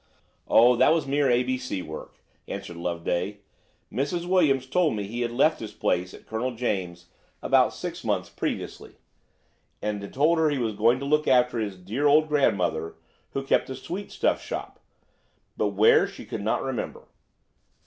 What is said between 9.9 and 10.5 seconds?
had told her